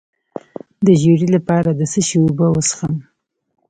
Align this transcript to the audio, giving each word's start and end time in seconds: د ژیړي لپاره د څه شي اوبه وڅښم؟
د 0.85 0.87
ژیړي 1.01 1.27
لپاره 1.35 1.69
د 1.79 1.81
څه 1.91 1.99
شي 2.07 2.17
اوبه 2.21 2.47
وڅښم؟ 2.51 2.95